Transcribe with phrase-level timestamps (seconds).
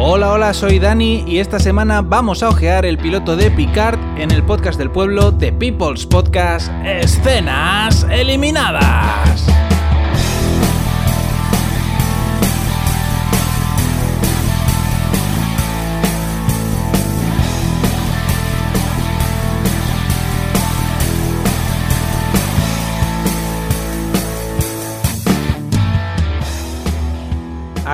[0.00, 4.30] Hola, hola, soy Dani y esta semana vamos a ojear el piloto de Picard en
[4.30, 9.44] el podcast del pueblo de People's Podcast Escenas Eliminadas.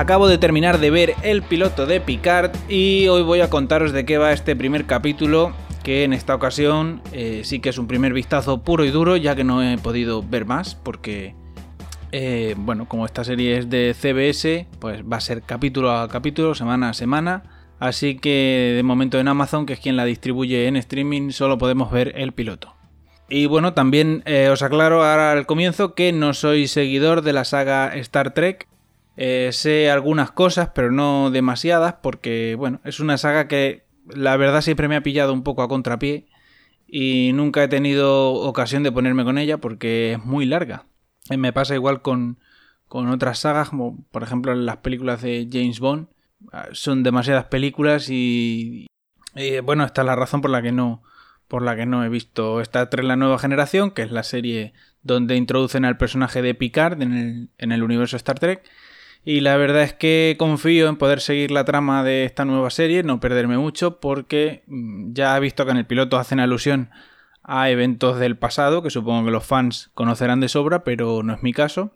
[0.05, 4.05] Acabo de terminar de ver el piloto de Picard y hoy voy a contaros de
[4.05, 5.51] qué va este primer capítulo,
[5.83, 9.35] que en esta ocasión eh, sí que es un primer vistazo puro y duro, ya
[9.35, 11.33] que no he podido ver más, porque,
[12.11, 16.53] eh, bueno, como esta serie es de CBS, pues va a ser capítulo a capítulo,
[16.53, 17.73] semana a semana.
[17.79, 21.89] Así que de momento en Amazon, que es quien la distribuye en streaming, solo podemos
[21.89, 22.75] ver el piloto.
[23.27, 27.43] Y bueno, también eh, os aclaro ahora al comienzo que no soy seguidor de la
[27.43, 28.67] saga Star Trek,
[29.17, 34.61] eh, sé algunas cosas, pero no demasiadas, porque bueno, es una saga que la verdad
[34.61, 36.27] siempre me ha pillado un poco a contrapié
[36.87, 40.85] y nunca he tenido ocasión de ponerme con ella porque es muy larga.
[41.29, 42.39] Eh, me pasa igual con,
[42.87, 46.07] con otras sagas, como por ejemplo las películas de James Bond.
[46.51, 48.87] Ah, son demasiadas películas y,
[49.63, 51.01] bueno, esta es la razón por la que no
[51.47, 54.73] por la que no he visto Star Trek La Nueva Generación, que es la serie
[55.03, 58.63] donde introducen al personaje de Picard en el, en el universo Star Trek.
[59.27, 63.01] Y la verdad es que confío en poder seguir la trama de esta nueva serie,
[63.01, 66.91] no perderme mucho, porque mm, ya he visto que en el piloto hacen alusión
[67.41, 71.41] a eventos del pasado, que supongo que los fans conocerán de sobra, pero no es
[71.41, 71.91] mi caso.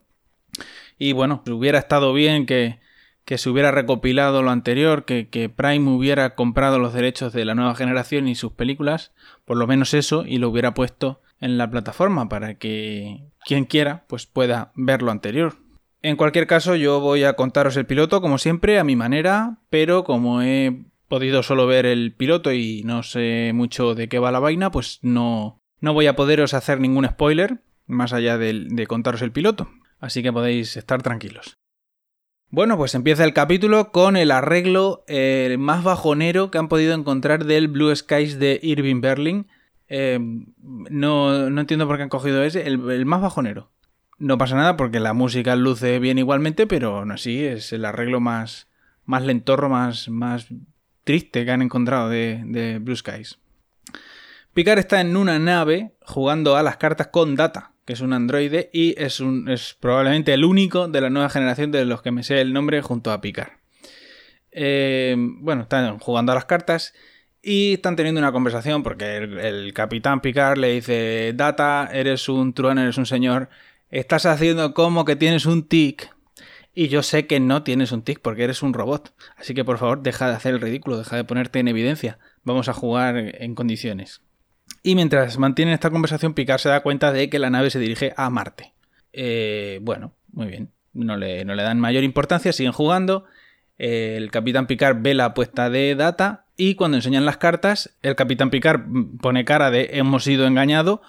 [0.98, 2.80] Y bueno, hubiera estado bien que,
[3.26, 7.76] se hubiera recopilado lo anterior, que, que, Prime hubiera comprado los derechos de la nueva
[7.76, 9.14] generación y sus películas,
[9.46, 14.06] por lo menos eso, y lo hubiera puesto en la plataforma para que quien quiera
[14.08, 15.69] pues pueda ver lo anterior.
[16.02, 20.06] En cualquier caso, yo voy a contaros el piloto, como siempre, a mi manera, pero
[20.06, 24.40] como he podido solo ver el piloto y no sé mucho de qué va la
[24.40, 29.34] vaina, pues no, no voy a poderos hacer ningún spoiler, más allá de, contaros el
[29.34, 29.70] piloto.
[30.00, 31.56] Así que podéis estar tranquilos.
[32.50, 35.04] Bueno, pues empieza el capítulo con el arreglo
[35.58, 39.48] más bajonero que han podido encontrar del Blue Skies de Irving Berlin.
[39.90, 40.18] Eh,
[40.62, 43.72] no, no, entiendo por qué han cogido ese, el más bajonero.
[44.20, 48.20] No pasa nada porque la música luce bien igualmente, pero no así, es el arreglo
[48.20, 48.68] más,
[49.06, 50.48] más lentorro, más, más
[51.06, 53.40] triste que han encontrado de, Blue Skies.
[54.54, 58.70] Picard está en una nave jugando a las cartas con Data, que es un androide
[58.74, 62.24] y es, un, es probablemente el único de la nueva generación de los que me
[62.24, 63.54] sé el nombre junto a Picard.
[64.52, 66.94] Eh, bueno, están jugando a las cartas
[67.42, 72.54] y están teniendo una conversación porque el, el, capitán Picard le dice, Data, eres un
[72.54, 73.50] truán, eres un señor
[73.90, 76.14] Estás haciendo como que tienes un tic
[76.76, 79.14] y yo sé que no tienes un tic porque eres un robot.
[79.36, 82.20] Así que por favor deja de hacer el ridículo, deja de ponerte en evidencia.
[82.44, 84.22] Vamos a jugar en condiciones.
[84.84, 88.14] Y mientras mantienen esta conversación, Picard se da cuenta de que la nave se dirige
[88.16, 88.74] a Marte.
[89.12, 90.72] Eh, bueno, muy bien.
[90.94, 93.26] No le, dan mayor importancia, siguen jugando.
[93.78, 98.50] el capitán Picard ve la apuesta de Data y cuando enseñan las cartas, el capitán
[98.50, 98.82] Picard
[99.22, 101.00] pone cara de hemos sido engañados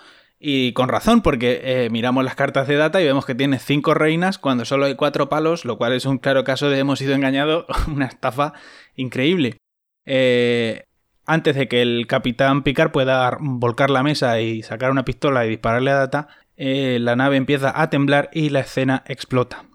[0.42, 3.92] y con razón, porque eh, miramos las cartas de data y vemos que tiene cinco
[3.92, 7.14] reinas cuando solo hay cuatro palos, lo cual es un claro caso de hemos sido
[7.14, 8.54] engañados, una estafa
[8.96, 9.58] increíble.
[10.06, 10.84] Eh,
[11.26, 15.50] antes de que el capitán Picard pueda volcar la mesa y sacar una pistola y
[15.50, 19.66] dispararle a data, eh, la nave empieza a temblar y la escena explota.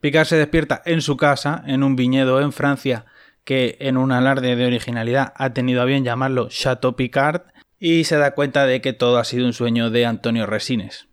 [0.00, 3.06] Picard se despierta en su casa, en un viñedo en Francia,
[3.44, 7.44] que en un alarde de originalidad ha tenido a bien llamarlo Chateau Picard,
[7.80, 11.08] y se da cuenta de que todo ha sido un sueño de Antonio Resines.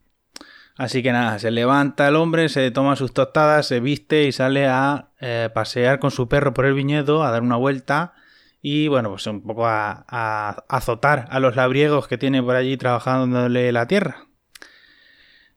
[0.75, 4.67] Así que nada, se levanta el hombre, se toma sus tostadas, se viste y sale
[4.67, 8.13] a eh, pasear con su perro por el viñedo, a dar una vuelta
[8.61, 13.71] y bueno, pues un poco a, azotar a los labriegos que tiene por allí trabajándole
[13.71, 14.27] la tierra.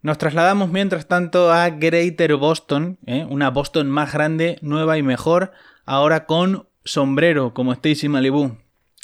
[0.01, 3.27] Nos trasladamos mientras tanto a Greater Boston, ¿eh?
[3.29, 5.53] una Boston más grande, nueva y mejor,
[5.85, 8.57] ahora con sombrero como Stacy Malibu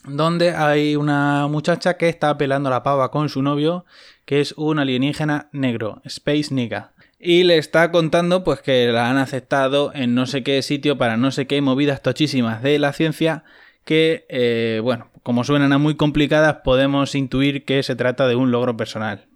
[0.06, 3.85] donde hay una muchacha que está pelando la pava con su novio,
[4.25, 6.93] que es un alienígena negro, Space Nigga.
[7.19, 11.17] Y le está contando pues que la han aceptado en no sé qué sitio para
[11.17, 13.44] no sé qué movidas tochísimas de la ciencia
[13.85, 18.50] que, eh, bueno, como suenan a muy complicadas, podemos intuir que se trata de un
[18.50, 19.26] logro personal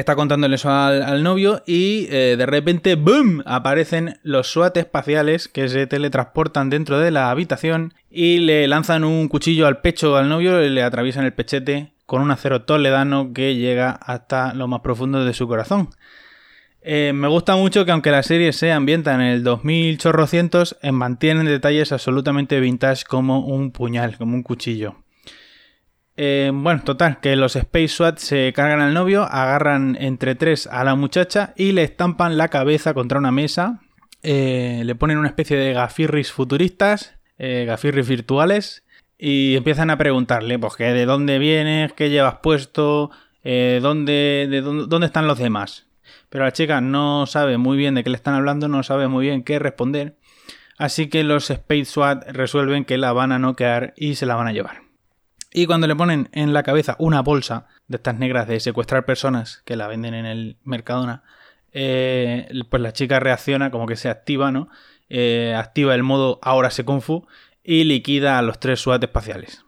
[0.00, 3.42] está contándole eso al, novio y eh, de repente, ¡boom!
[3.46, 9.28] aparecen los SWAT espaciales que se teletransportan dentro de la habitación y le lanzan un
[9.28, 13.56] cuchillo al pecho al novio y le atraviesan el pechete con un acero toledano que
[13.56, 15.88] llega hasta lo más profundo de su corazón.
[16.82, 21.46] Eh, me gusta mucho que aunque la serie se ambienta en el 2800, eh, mantienen
[21.46, 25.05] detalles absolutamente vintage como un puñal, como un cuchillo.
[26.16, 30.82] Eh, bueno, total, que los Space SWAT se cargan al novio, agarran entre tres a
[30.84, 33.80] la muchacha y le estampan la cabeza contra una mesa.
[34.22, 38.84] le ponen una especie de gafirris futuristas, gafirris virtuales,
[39.18, 43.10] y empiezan a preguntarle, pues, de dónde vienes, qué llevas puesto,
[43.44, 45.86] dónde, de dónde están los demás.
[46.28, 49.26] Pero la chica no sabe muy bien de qué le están hablando, no sabe muy
[49.26, 50.16] bien qué responder.
[50.78, 54.48] Así que los Space SWAT resuelven que la van a noquear y se la van
[54.48, 54.85] a llevar.
[55.52, 59.62] Y cuando le ponen en la cabeza una bolsa de estas negras de secuestrar personas
[59.64, 61.22] que la venden en el Mercadona,
[61.72, 64.68] eh, pues la chica reacciona como que se activa, ¿no?
[65.08, 67.26] Eh, activa el modo ahora se kung fu
[67.62, 69.64] y liquida a los tres SWAT espaciales.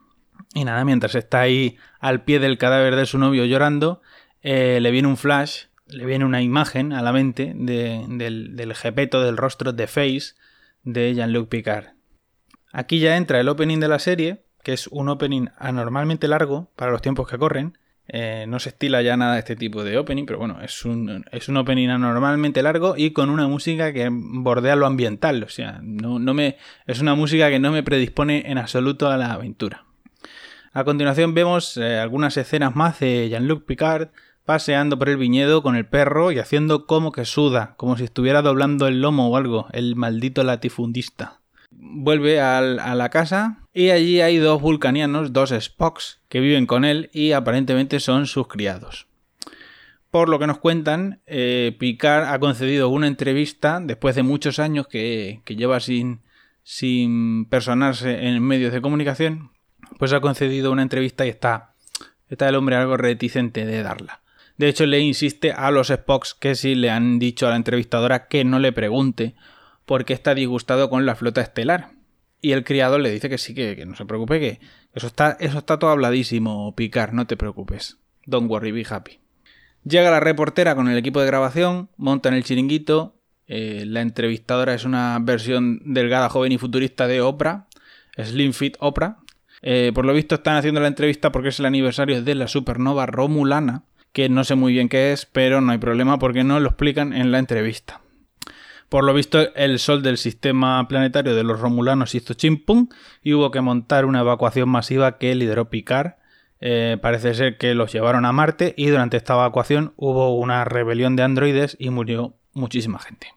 [0.55, 4.03] Y nada, mientras está ahí al pie del cadáver de su novio llorando,
[4.43, 9.23] eh, le viene un flash le viene una imagen a la mente del, del jepeto
[9.23, 10.35] del rostro de Face
[10.83, 11.95] de Jean-Luc Picard.
[12.73, 16.91] Aquí ya entra el opening de la serie, que es un opening anormalmente largo para
[16.93, 17.79] los tiempos que corren.
[18.11, 21.49] Eh, no se estila ya nada este tipo de opening, pero bueno, es un, es
[21.49, 25.43] un opening anormalmente largo y con una música que bordea lo ambiental.
[25.43, 26.57] O sea, no, no me,
[26.87, 29.85] es una música que no me predispone en absoluto a la aventura.
[30.73, 34.09] A continuación vemos eh, algunas escenas más de Jean-Luc Picard
[34.45, 38.41] paseando por el viñedo con el perro y haciendo como que suda, como si estuviera
[38.41, 41.41] doblando el lomo o algo, el maldito latifundista.
[41.71, 47.11] Vuelve a la casa y allí hay dos vulcanianos, dos Spocks, que viven con él
[47.13, 49.07] y aparentemente son sus criados.
[50.11, 54.89] Por lo que nos cuentan, eh, Picard ha concedido una entrevista después de muchos años
[54.89, 56.23] que, lleva sin,
[56.65, 59.53] sin personarse en medios de comunicación,
[59.97, 61.77] pues ha concedido una entrevista y está,
[62.29, 64.23] está el hombre algo reticente de darla.
[64.57, 68.27] De hecho, le insiste a los Spocks que si le han dicho a la entrevistadora
[68.27, 69.37] que no le pregunte
[69.87, 71.93] porque está disgustado con la flota estelar.
[72.41, 74.61] Y el criado le dice que sí, que, no se preocupe, que
[74.95, 77.99] eso está, eso está todo habladísimo, Picar, no te preocupes.
[78.27, 79.19] Don't worry, be happy.
[79.85, 83.15] Llega la reportera con el equipo de grabación, monta en el chiringuito.
[83.47, 87.67] Eh, la entrevistadora es una versión delgada, joven y futurista de Oprah,
[88.17, 89.19] Slim Fit Oprah.
[89.63, 93.07] Eh, por lo visto están haciendo la entrevista porque es el aniversario de la supernova
[93.07, 96.69] Romulana, que no sé muy bien qué es, pero no hay problema porque no lo
[96.69, 98.01] explican en la entrevista.
[98.89, 102.89] Por lo visto, el sol del sistema planetario de los Romulanos hizo chimpum
[103.23, 106.13] y hubo que montar una evacuación masiva que lideró Picard.
[106.61, 111.17] Eh, parece ser que los llevaron a Marte y durante esta evacuación hubo una rebelión
[111.17, 113.29] de androides y murió muchísima gente.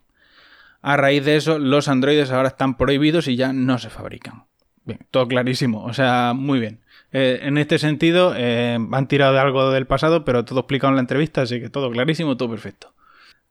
[0.82, 4.46] A raíz de eso, los androides ahora están prohibidos y ya no se fabrican.
[4.84, 6.80] Bien, todo clarísimo, o sea, muy bien.
[7.12, 10.96] Eh, en este sentido, eh, han tirado de algo del pasado, pero todo explicado en
[10.96, 12.94] la entrevista, así que todo clarísimo, todo perfecto.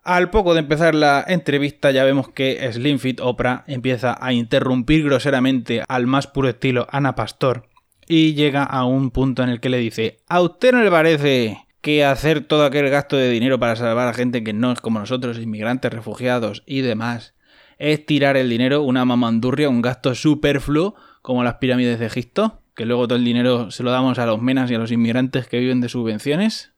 [0.02, 5.82] Al poco de empezar la entrevista ya vemos que Slimfit Oprah empieza a interrumpir groseramente
[5.88, 7.68] al más puro estilo Ana Pastor
[8.08, 11.66] y llega a un punto en el que le dice, ¿a usted no le parece
[11.82, 14.98] que hacer todo aquel gasto de dinero para salvar a gente que no es como
[14.98, 17.34] nosotros, inmigrantes, refugiados y demás,
[17.78, 22.60] es tirar el dinero, una mamandurria, un gasto superfluo como las pirámides de Egipto?
[22.80, 25.46] que luego todo el dinero se lo damos a los menas y a los inmigrantes
[25.46, 26.69] que viven de subvenciones.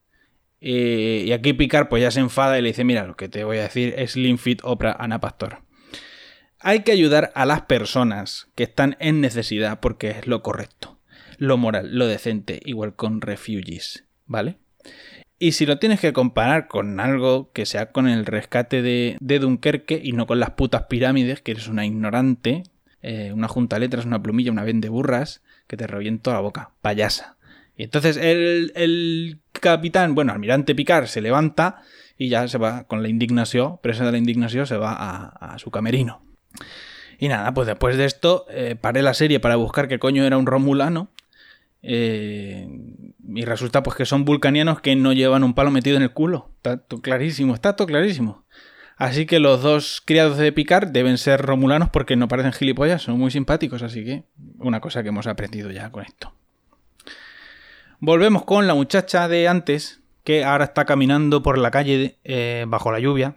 [0.64, 3.58] Y aquí Picard pues ya se enfada y le dice, mira, lo que te voy
[3.58, 5.62] a decir es Slim Fit Oprah Ana Pastor.
[6.60, 11.00] Hay que ayudar a las personas que están en necesidad porque es lo correcto,
[11.36, 14.58] lo moral, lo decente, igual con refugees, ¿vale?
[15.40, 20.00] Y si lo tienes que comparar con algo que sea con el rescate de, Dunkerque
[20.00, 22.62] y no con las putas pirámides, que eres una ignorante,
[23.00, 27.38] eh, una junta letras, una plumilla, una vende burras, que te reviento la boca, payasa.
[27.76, 31.82] Y entonces el, capitán, bueno, almirante Picard se levanta
[32.18, 35.70] y ya se va con la indignación, presa de la indignación, se va a, su
[35.70, 36.22] camerino.
[37.18, 40.36] Y nada, pues después de esto eh, paré la serie para buscar qué coño era
[40.36, 41.10] un romulano.
[41.84, 42.68] Eh,
[43.34, 46.50] y resulta pues que son vulcanianos que no llevan un palo metido en el culo.
[46.56, 48.44] Está todo clarísimo, está todo clarísimo.
[48.96, 53.18] Así que los dos criados de Picard deben ser romulanos porque no parecen gilipollas, son
[53.18, 54.24] muy simpáticos, así que
[54.58, 56.32] una cosa que hemos aprendido ya con esto.
[58.04, 62.90] Volvemos con la muchacha de antes, que ahora está caminando por la calle eh, bajo
[62.90, 63.36] la lluvia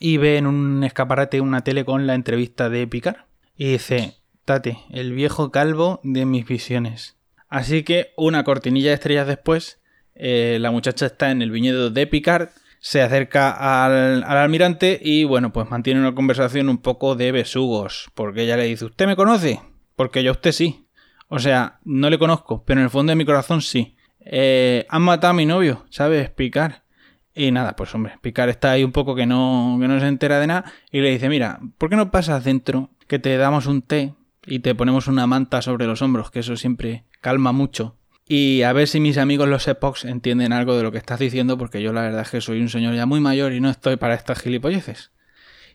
[0.00, 3.26] y ve en un escaparate una tele con la entrevista de Picard.
[3.56, 7.16] Y dice, Tate, el viejo calvo de mis visiones.
[7.48, 9.80] Así que una cortinilla de estrellas después,
[10.16, 12.48] eh, la muchacha está en el viñedo de Picard
[12.80, 18.42] se acerca al, almirante y bueno, pues mantiene una conversación un poco de besugos, porque
[18.42, 19.60] ella le dice, ¿usted me conoce?
[19.94, 20.81] Porque yo a usted sí.
[21.34, 23.96] O sea, no le conozco, pero en el fondo de mi corazón sí.
[24.20, 26.26] Eh, han matado a mi novio, ¿sabes?
[26.26, 26.82] Explicar.
[27.34, 30.38] Y nada, pues hombre, Picard está ahí un poco que no, que no se entera
[30.38, 33.80] de nada y le dice, mira, ¿por qué no pasas dentro que te damos un
[33.80, 34.12] té
[34.44, 37.96] y te ponemos una manta sobre los hombros, que eso siempre calma mucho?
[38.28, 41.56] Y a ver si mis amigos los Epox entienden algo de lo que estás diciendo,
[41.56, 43.96] porque yo la verdad es que soy un señor ya muy mayor y no estoy
[43.96, 45.12] para estas gilipolleces.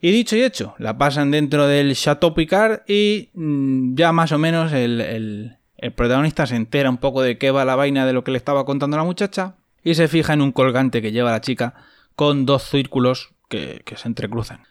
[0.01, 4.37] Y dicho y hecho, la pasan dentro del Chateau Picard y mm, ya más o
[4.37, 5.57] menos el,
[5.95, 8.65] protagonista se entera un poco de qué va la vaina de lo que le estaba
[8.65, 11.73] contando la muchacha y se fija en un colgante que lleva la chica
[12.15, 14.61] con dos círculos que, que se entrecruzan.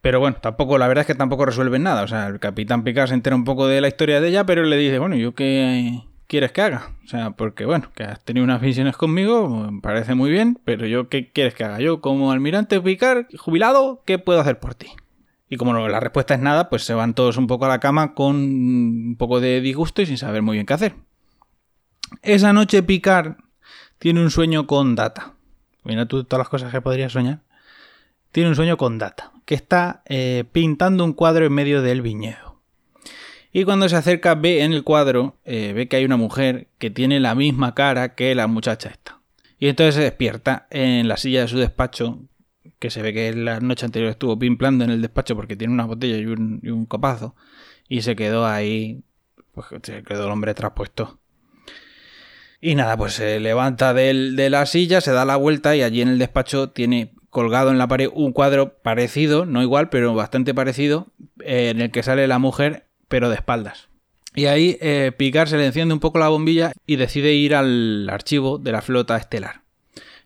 [0.00, 2.02] Pero bueno, tampoco, la verdad es que tampoco resuelven nada.
[2.02, 4.62] O sea, el capitán Picard se entera un poco de la historia de ella, pero
[4.62, 6.90] le dice, bueno, yo qué, quieres que haga?
[7.04, 10.86] O sea, porque bueno, que has tenido unas visiones conmigo, me parece muy bien, pero
[10.86, 11.80] yo, ¿qué quieres que haga?
[11.80, 14.88] Yo, como almirante Picard, jubilado, ¿qué puedo hacer por ti?
[15.48, 18.14] Y como la respuesta es nada, pues se van todos un poco a la cama
[18.14, 20.94] con un poco de disgusto y sin saber muy bien qué hacer.
[22.22, 23.36] Esa noche Picard
[23.98, 25.34] tiene un sueño con Data.
[25.84, 27.40] Mira tú todas las cosas que podrías soñar.
[28.32, 32.53] Tiene un sueño con Data, que está eh, pintando un cuadro en medio del viñedo.
[33.56, 36.90] Y cuando se acerca ve en el cuadro, eh, ve que hay una mujer que
[36.90, 39.20] tiene la misma cara que la muchacha esta.
[39.60, 42.18] Y entonces se despierta en la silla de su despacho,
[42.80, 45.84] que se ve que la noche anterior estuvo pimplando en el despacho porque tiene una
[45.84, 47.36] botella y un, copazo.
[47.88, 49.04] Y se quedó ahí,
[49.52, 51.20] pues se quedó el hombre traspuesto.
[52.60, 56.08] Y nada, pues se levanta de la silla, se da la vuelta y allí en
[56.08, 61.08] el despacho tiene colgado en la pared un cuadro parecido, no igual, pero bastante parecido,
[61.44, 63.88] eh, en el que sale la mujer pero de espaldas.
[64.34, 68.08] Y ahí eh, Picard se le enciende un poco la bombilla y decide ir al
[68.10, 69.62] archivo de la flota estelar.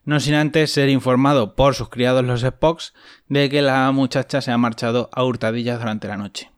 [0.05, 2.95] No sin antes ser informado por sus criados los Spocks
[3.29, 6.51] de que la muchacha se ha marchado a hurtadillas durante la noche.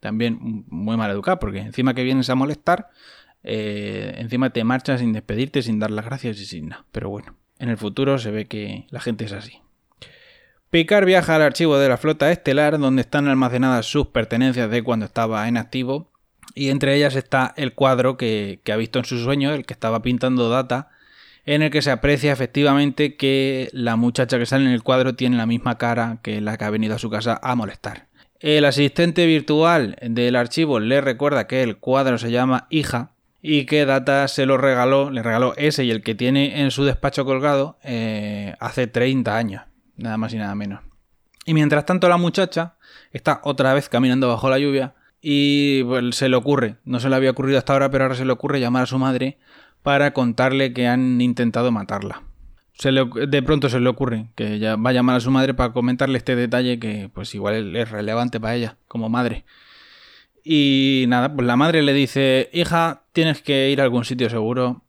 [0.00, 2.88] También muy mal educado, porque encima que vienes a molestar,
[3.42, 6.86] eh, encima te marchas sin despedirte, sin dar las gracias y sin nada.
[6.92, 9.60] Pero bueno, en el futuro se ve que la gente es así.
[10.74, 15.06] Picard viaja al archivo de la flota estelar donde están almacenadas sus pertenencias de cuando
[15.06, 16.10] estaba en activo
[16.52, 20.02] y entre ellas está el cuadro que, ha visto en su sueño, el que estaba
[20.02, 20.88] pintando Data,
[21.46, 25.36] en el que se aprecia efectivamente que la muchacha que sale en el cuadro tiene
[25.36, 28.08] la misma cara que la que ha venido a su casa a molestar.
[28.40, 33.86] El asistente virtual del archivo le recuerda que el cuadro se llama Hija y que
[33.86, 37.78] Data se lo regaló, le regaló ese y el que tiene en su despacho colgado
[37.84, 39.62] eh, hace 30 años
[39.96, 40.80] nada más y nada menos.
[41.46, 42.76] Y mientras tanto la muchacha
[43.12, 47.16] está otra vez caminando bajo la lluvia y pues, se le ocurre, no se le
[47.16, 49.38] había ocurrido hasta ahora, pero ahora se le ocurre llamar a su madre
[49.82, 52.22] para contarle que han intentado matarla.
[52.82, 56.18] De pronto se le ocurre que ella va a llamar a su madre para comentarle
[56.18, 59.44] este detalle que pues igual es relevante para ella como madre.
[60.42, 64.82] Y nada, pues la madre le dice, hija, tienes que ir a algún sitio seguro,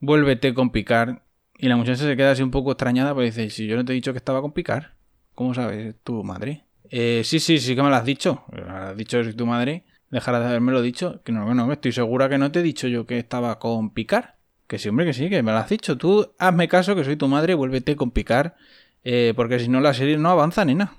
[0.00, 1.22] vuélvete con Picar
[1.60, 3.92] y la muchacha se queda así un poco extrañada, pues dice, si yo no te
[3.92, 4.94] he dicho que estaba con Picar,
[5.34, 6.64] ¿cómo sabes tu madre?
[6.90, 8.44] Eh, sí, sí, sí que me lo has dicho.
[8.50, 11.22] Me lo has dicho si tu madre dejará de haberme dicho.
[11.22, 14.36] Que no, bueno, estoy segura que no te he dicho yo que estaba con Picar.
[14.66, 15.96] Que sí, hombre, que sí, que me lo has dicho.
[15.96, 18.56] Tú hazme caso que soy tu madre, vuélvete con Picar.
[19.04, 20.94] Eh, porque si no la serie no avanza, nena.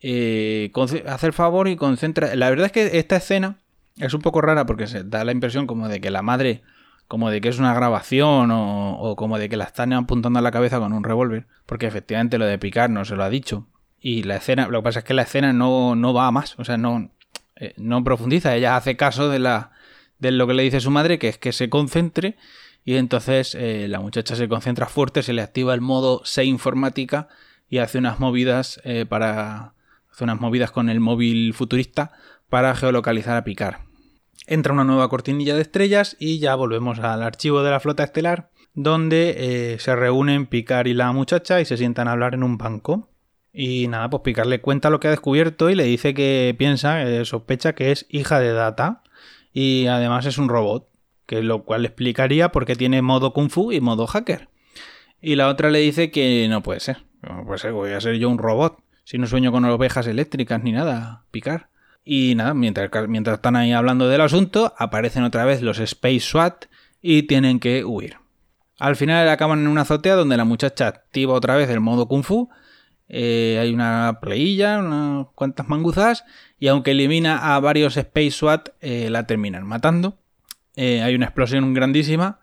[0.00, 0.70] Eh,
[1.06, 2.34] haz el favor y concentra.
[2.36, 3.58] La verdad es que esta escena
[3.96, 6.62] es un poco rara porque se da la impresión como de que la madre
[7.08, 10.50] como de que es una grabación o, como de que la están apuntando a la
[10.50, 13.66] cabeza con un revólver, porque efectivamente lo de picar no se lo ha dicho.
[13.98, 16.56] Y la escena, lo que pasa es que la escena no, no va a más,
[16.58, 17.10] o sea, no,
[17.56, 19.72] eh, no profundiza, ella hace caso de, la,
[20.18, 22.36] de lo que le dice su madre, que es que se concentre,
[22.84, 27.28] y entonces eh, la muchacha se concentra fuerte, se le activa el modo C informática
[27.68, 29.72] y hace unas movidas eh, para...
[30.12, 32.12] hace unas movidas con el móvil futurista
[32.48, 33.87] para geolocalizar a picar
[34.48, 38.50] entra una nueva cortinilla de estrellas y ya volvemos al archivo de la flota estelar
[38.74, 39.34] donde
[39.74, 43.10] eh, se reúnen Picard y la muchacha y se sientan a hablar en un banco.
[43.52, 47.02] Y nada, pues Picard le cuenta lo que ha descubierto y le dice que piensa,
[47.02, 49.02] eh, sospecha que es hija de Data
[49.52, 50.88] y además es un robot,
[51.26, 54.48] que lo cual explicaría por qué tiene modo kung fu y modo hacker.
[55.20, 58.16] Y la otra le dice que no puede ser, no puede ser, voy a ser
[58.18, 61.62] yo un robot, si no sueño con ovejas eléctricas ni nada, Picard.
[62.04, 62.90] Y nada, mientras,
[63.34, 66.64] están ahí hablando del asunto, aparecen otra vez los Space SWAT
[67.02, 68.16] y tienen que huir.
[68.78, 72.22] Al final acaban en una azotea donde la muchacha activa otra vez el modo Kung
[72.22, 72.48] Fu.
[73.08, 76.24] Eh, hay una pleilla, unas cuantas manguzas.
[76.58, 80.18] Y aunque elimina a varios Space SWAT, eh, la terminan matando.
[80.76, 82.40] Eh, hay una explosión grandísima,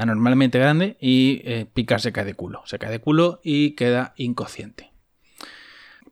[0.00, 2.62] anormalmente grande, y Picard se cae de culo.
[2.66, 4.95] Se cae de culo y queda inconsciente.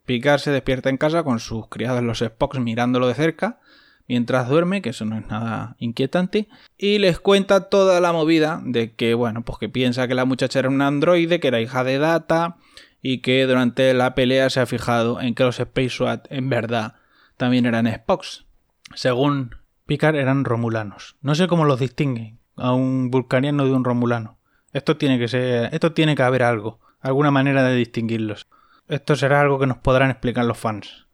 [0.07, 3.61] Picard se despierta en casa con sus criados los Spocks mirándolo de cerca,
[4.07, 8.95] mientras duerme, que eso no es nada inquietante, y les cuenta toda la movida de
[8.95, 11.99] que, bueno, pues que piensa que la muchacha era un androide, que era hija de
[11.99, 12.57] Data,
[13.01, 16.95] y que durante la pelea se ha fijado en que los Space SWAT en verdad
[17.37, 18.47] también eran Spocks.
[18.95, 19.57] Según
[19.87, 21.17] Picard eran romulanos.
[21.21, 24.39] No sé cómo los distinguen a un vulcaniano de un romulano.
[24.73, 28.47] Esto tiene que ser, esto tiene que haber algo, alguna manera de distinguirlos.
[28.89, 31.07] Esto será algo que nos podrán explicar los fans.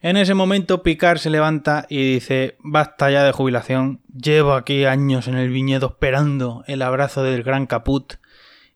[0.00, 5.28] En ese momento Picard se levanta y dice, basta ya de jubilación, llevo aquí años
[5.28, 8.14] en el viñedo esperando el abrazo del gran caput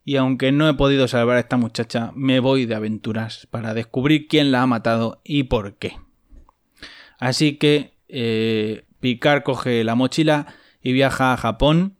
[0.05, 4.29] y aunque no he podido salvar a esta muchacha, me voy de aventuras para descubrir
[4.29, 5.97] quién la ha matado y por qué.
[7.19, 10.47] Así que eh, Picard coge la mochila
[10.81, 11.97] y viaja a Japón,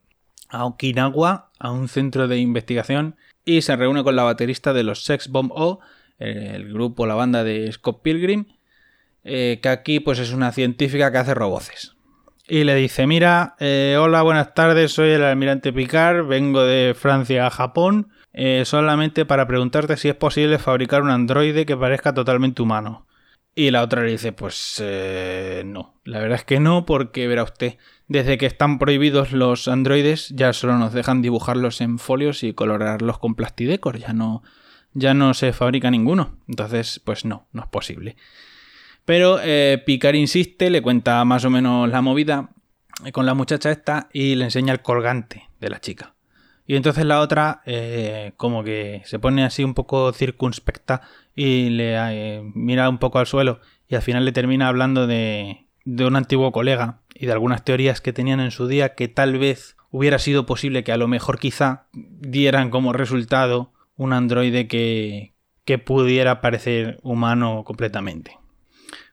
[0.48, 5.06] a Okinawa, a un centro de investigación y se reúne con la baterista de los
[5.06, 5.80] Sex Bomb O,
[6.20, 8.46] el grupo, la banda de Scott Pilgrim,
[9.24, 11.96] eh, que aquí pues es una científica que hace roboces.
[12.46, 17.48] Y le dice, mira, eh, hola, buenas tardes, soy el almirante Picard, vengo de Francia
[17.48, 22.62] a Japón, eh, solamente para preguntarte si es posible fabricar un androide que parezca totalmente
[22.62, 23.07] humano.
[23.60, 24.84] Y la otra le dice, pues
[25.66, 30.30] no, la verdad es que no, porque verá usted, desde que están prohibidos los androides
[30.30, 34.44] ya solo nos dejan dibujarlos en folios y colorarlos con plastidecor, ya no,
[34.94, 36.38] ya no se fabrica ninguno.
[36.48, 38.16] Entonces, pues no, no es posible.
[39.06, 42.52] Pero eh, Picard insiste, le cuenta más o menos la movida
[43.12, 46.14] con la muchacha esta y le enseña el colgante de la chica.
[46.68, 51.02] Y entonces la otra eh, como que se pone así un poco circunspecta
[51.34, 55.66] y le eh, mira un poco al suelo y al final le termina hablando de,
[55.86, 59.38] de un antiguo colega y de algunas teorías que tenían en su día que tal
[59.40, 65.34] vez hubiera sido posible que a lo mejor quizá dieran como resultado un androide que,
[65.64, 68.38] que pudiera parecer humano completamente.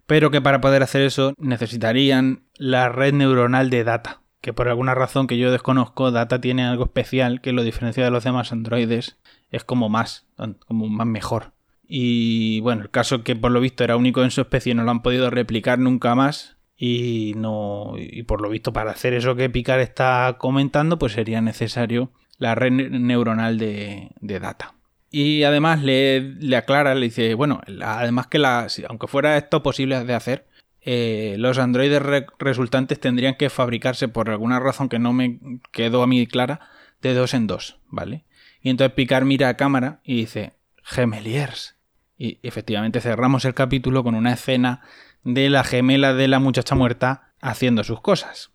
[0.06, 4.94] Pero que para poder hacer eso necesitarían la red neuronal de Data, que por alguna
[4.94, 9.16] razón que yo desconozco, Data tiene algo especial que lo diferencia de los demás androides,
[9.50, 10.26] es como más,
[10.66, 11.54] como más mejor.
[11.88, 14.90] Y bueno, el caso que por lo visto era único en su especie, no lo
[14.90, 16.58] han podido replicar nunca más.
[16.76, 17.94] Y no.
[17.96, 22.54] Y por lo visto, para hacer eso que Picard está comentando, pues sería necesario la
[22.54, 24.74] red neuronal de, de data.
[25.10, 30.14] Y además le, aclara, le dice, bueno, además que la, aunque fuera esto posible de
[30.14, 30.46] hacer,
[30.84, 32.02] eh, los androides
[32.38, 35.38] resultantes tendrían que fabricarse por alguna razón que no me
[35.72, 36.60] quedó a mí clara,
[37.00, 38.24] de dos en dos, ¿vale?
[38.60, 41.76] Y entonces Picard mira a cámara y dice, gemeliers.
[42.16, 44.82] Y efectivamente cerramos el capítulo con una escena
[45.22, 48.50] de la gemela de la muchacha muerta haciendo sus cosas.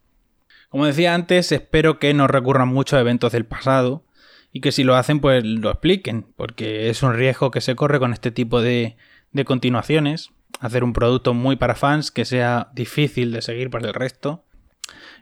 [0.69, 4.05] Como decía antes, espero que no recurran mucho a eventos del pasado,
[4.51, 7.99] y que si lo hacen pues lo expliquen, porque es un riesgo que se corre
[7.99, 8.97] con este tipo de,
[9.31, 13.93] de continuaciones, hacer un producto muy para fans que sea difícil de seguir para el
[13.93, 14.43] resto.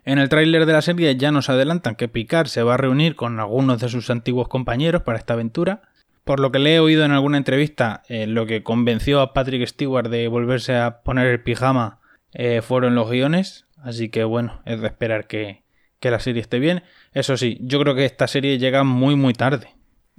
[0.05, 3.15] En el tráiler de la serie ya nos adelantan que Picard se va a reunir
[3.15, 5.81] con algunos de sus antiguos compañeros para esta aventura.
[6.23, 9.67] Por lo que le he oído en alguna entrevista, eh, lo que convenció a Patrick
[9.67, 11.99] Stewart de volverse a poner el pijama
[12.33, 13.65] eh, fueron los guiones.
[13.77, 15.63] Así que bueno, es de esperar que,
[15.99, 16.83] que la serie esté bien.
[17.13, 19.75] Eso sí, yo creo que esta serie llega muy muy tarde.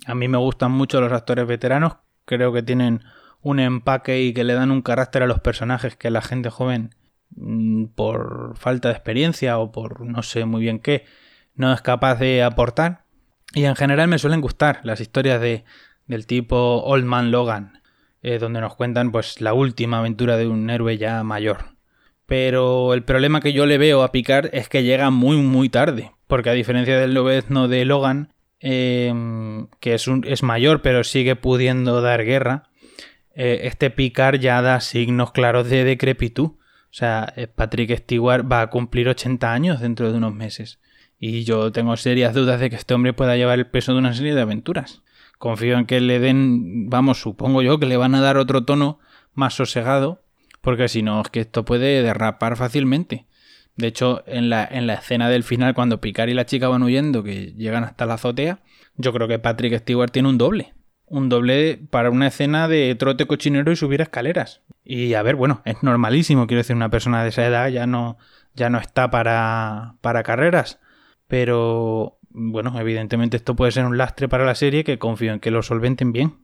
[0.06, 3.02] A mí me gustan mucho los actores veteranos, creo que tienen
[3.40, 6.94] un empaque y que le dan un carácter a los personajes que la gente joven
[7.36, 11.04] mm, por falta de experiencia o por no sé muy bien qué
[11.54, 13.04] no es capaz de aportar.
[13.54, 15.64] Y en general me suelen gustar las historias de,
[16.06, 17.82] del tipo Old Man Logan,
[18.22, 21.78] eh, donde nos cuentan pues la última aventura de un héroe ya mayor.
[22.26, 26.12] Pero el problema que yo le veo a Picard es que llega muy, muy tarde.
[26.26, 31.36] Porque a diferencia del lobezno de Logan, em, que es, un, es mayor pero sigue
[31.36, 32.67] pudiendo dar guerra,
[33.38, 36.44] eh, este Picard ya da signos claros de decrepitud.
[36.46, 36.58] O
[36.90, 40.80] sea, eh, Patrick Stewart va a cumplir 80 años dentro de unos meses.
[41.18, 44.12] Y yo tengo serias dudas de que este hombre pueda llevar el peso de una
[44.12, 45.02] serie de aventuras.
[45.38, 48.98] Confío en que le den, vamos, supongo yo que le van a dar otro tono
[49.34, 50.22] más sosegado
[50.60, 53.26] porque si no, es que esto puede derrapar fácilmente.
[53.76, 56.82] De hecho, en la, en la escena del final, cuando Picard y la chica van
[56.82, 58.60] huyendo, que llegan hasta la azotea,
[58.96, 60.74] yo creo que Patrick Stewart tiene un doble.
[61.10, 64.62] Un doble para una escena de trote cochinero y subir escaleras.
[64.84, 68.18] Y a ver, bueno, es normalísimo, quiero decir, una persona de esa edad ya no,
[68.54, 70.80] ya no está para, para carreras.
[71.26, 75.50] Pero, bueno, evidentemente esto puede ser un lastre para la serie que confío en que
[75.50, 76.36] lo solventen bien.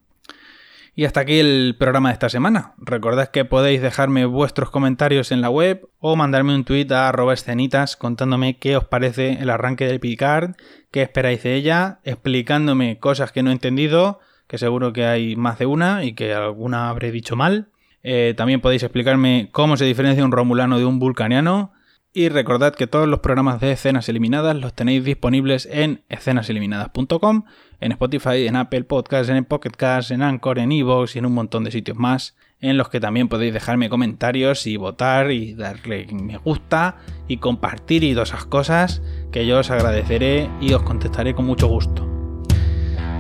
[0.97, 2.75] Y hasta aquí el programa de esta semana.
[2.79, 7.35] Recordad que podéis dejarme vuestros comentarios en la web o mandarme un tweet a arroba
[7.35, 10.55] escenitas contándome qué os parece el arranque del Picard,
[10.93, 15.59] qué esperáis de ella, explicándome cosas que no he entendido, que seguro que hay más
[15.59, 17.69] de una y que alguna habré dicho mal.
[18.03, 21.73] Eh, también podéis explicarme cómo se diferencia un romulano de un vulcaniano.
[22.17, 27.43] Y recordad que todos los programas de escenas eliminadas los tenéis disponibles en escenaseliminadas.com,
[27.81, 31.35] en Spotify, en Apple Podcasts, en Pocket Cast, en Anchor, en Evox y en un
[31.35, 36.07] montón de sitios más, en los que también podéis dejarme comentarios y votar y darle
[36.13, 39.03] me gusta y compartir y todas esas cosas
[39.33, 42.14] que yo os agradeceré y os contestaré con mucho gusto.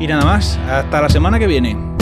[0.00, 1.93] Y nada más, hasta la semana que viene.